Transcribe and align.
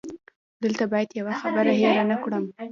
دلته 0.63 0.83
باید 0.91 1.09
یوه 1.19 1.33
خبره 1.41 1.71
هېره 1.79 2.03
نه 2.11 2.17
کړم. 2.23 2.43